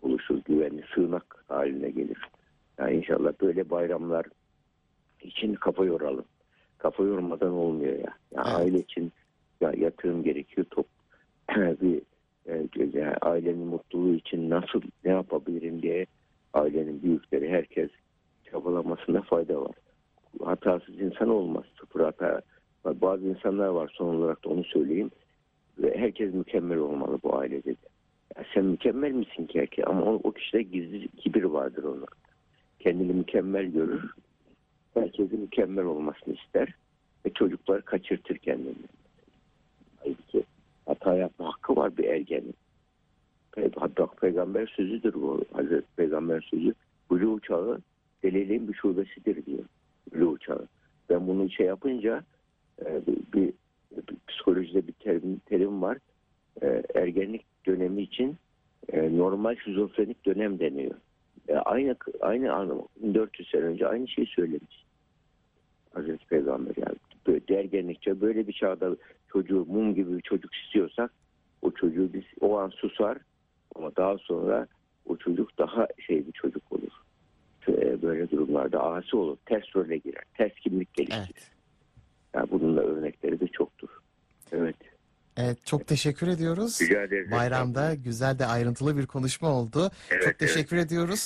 oluşur, 0.02 0.39
güvenli 0.45 0.84
sığınak 0.95 1.43
haline 1.47 1.89
gelir. 1.89 2.17
Yani 2.78 2.95
inşallah 2.95 3.34
böyle 3.41 3.69
bayramlar 3.69 4.26
için 5.21 5.54
kafa 5.54 5.86
yoralım. 5.86 6.26
Kafa 6.78 7.04
yormadan 7.04 7.52
olmuyor 7.52 7.93
ya. 7.93 8.13
Yani 8.36 8.47
Evet. 8.47 8.56
Aile 8.56 8.80
için 8.80 9.12
ya 9.62 9.73
yatırım 9.78 10.23
gerekiyor. 10.23 10.67
Top, 10.71 10.86
bir 11.56 12.02
e, 12.45 12.67
yani 12.93 13.15
ailenin 13.21 13.67
mutluluğu 13.67 14.15
için 14.15 14.50
nasıl 14.50 14.82
ne 15.06 15.12
yapabilirim 15.12 15.82
diye 15.82 16.06
ailenin 16.54 17.04
büyükleri 17.04 17.50
herkes 17.50 17.89
çabalamasında 18.52 19.21
fayda 19.21 19.62
var. 19.62 19.76
Hatasız 20.47 21.01
insan 21.01 21.29
olmaz. 21.29 21.63
Sıfır 21.79 21.99
hata. 21.99 22.41
Bazı 22.86 23.25
insanlar 23.25 23.67
var 23.67 23.91
son 23.93 24.15
olarak 24.15 24.45
da 24.45 24.49
onu 24.49 24.63
söyleyeyim. 24.63 25.12
Ve 25.79 25.97
herkes 25.97 26.33
mükemmel 26.33 26.77
olmalı 26.77 27.19
bu 27.23 27.38
ailede 27.38 27.71
de. 27.71 27.88
Ya 28.38 28.45
sen 28.53 28.65
mükemmel 28.65 29.12
misin 29.12 29.45
ki 29.45 29.60
herkes? 29.60 29.88
Ama 29.88 30.01
o, 30.01 30.21
o 30.23 30.31
kişide 30.31 30.62
gizli 30.62 31.07
kibir 31.07 31.43
vardır 31.43 31.83
onun. 31.83 32.05
Kendini 32.79 33.13
mükemmel 33.13 33.65
görür. 33.65 34.12
Herkesin 34.93 35.39
mükemmel 35.39 35.86
olmasını 35.86 36.33
ister. 36.33 36.73
Ve 37.25 37.29
çocuklar 37.29 37.81
kaçırtır 37.81 38.38
kendini. 38.38 38.75
Halbuki 39.99 40.43
hata 40.86 41.15
yapma 41.15 41.53
hakkı 41.53 41.75
var 41.75 41.97
bir 41.97 42.03
ergenin. 42.03 42.53
Hatta 43.75 44.07
peygamber 44.07 44.73
sözüdür 44.75 45.13
bu. 45.13 45.45
Hazreti 45.53 45.88
Peygamber 45.95 46.41
sözü. 46.41 46.73
Blue 47.12 47.27
uçağı 47.27 47.79
deliliğin 48.23 48.67
bir 48.67 48.73
şubesidir. 48.73 49.45
Ben 51.27 51.35
bunu 51.35 51.49
şey 51.49 51.65
yapınca 51.65 52.23
e, 52.85 53.01
bir, 53.07 53.17
bir, 53.33 53.53
psikolojide 54.27 54.87
bir 54.87 54.93
terim, 54.93 55.39
terim 55.45 55.81
var. 55.81 55.97
E, 56.61 56.83
ergenlik 56.95 57.45
dönemi 57.65 58.01
için 58.01 58.37
e, 58.93 59.17
normal 59.17 59.55
şizofrenik 59.55 60.25
dönem 60.25 60.59
deniyor. 60.59 60.95
E, 61.47 61.55
aynı 61.55 61.95
aynı 62.21 62.53
anı 62.53 62.81
400 63.13 63.49
sene 63.49 63.61
önce 63.61 63.87
aynı 63.87 64.07
şeyi 64.07 64.27
söylemiş. 64.27 64.85
Hazreti 65.93 66.25
Peygamber 66.25 66.73
yani 66.77 66.97
böyle 67.27 67.59
ergenlikçe 67.59 68.21
böyle 68.21 68.47
bir 68.47 68.53
çağda 68.53 68.95
çocuğu 69.31 69.65
mum 69.65 69.95
gibi 69.95 70.17
bir 70.17 70.21
çocuk 70.21 70.55
istiyorsak 70.55 71.11
o 71.61 71.71
çocuğu 71.71 72.13
biz 72.13 72.23
o 72.41 72.57
an 72.57 72.69
susar 72.69 73.17
ama 73.75 73.95
daha 73.95 74.17
sonra 74.17 74.67
o 75.05 75.17
çocuk 75.17 75.57
daha 75.57 75.87
şey 76.07 76.27
bir 76.27 76.31
çocuk 76.31 76.71
olur. 76.71 77.06
E, 77.69 78.01
Böyle 78.01 78.32
durumlarda 78.32 78.84
asi 78.84 79.15
olur. 79.15 79.38
Ters 79.45 79.75
role 79.75 79.97
girer. 79.97 80.23
Ters 80.38 80.53
kimlik 80.53 80.93
geliştirir. 80.93 81.25
Evet. 81.25 81.51
Yani 82.34 82.47
bunun 82.51 82.77
da 82.77 82.82
örnekleri 82.82 83.39
de 83.39 83.47
çoktur. 83.47 83.89
Evet. 84.51 84.75
Evet, 85.38 85.65
çok 85.65 85.88
teşekkür 85.88 86.27
ediyoruz. 86.27 86.82
Rica 86.82 87.03
ederim. 87.03 87.32
Bayramda 87.32 87.93
güzel 87.93 88.39
de 88.39 88.45
ayrıntılı 88.45 88.97
bir 88.97 89.06
konuşma 89.06 89.49
oldu. 89.49 89.91
Evet, 90.12 90.21
çok 90.21 90.30
evet. 90.30 90.39
teşekkür 90.39 90.77
ediyoruz. 90.77 91.19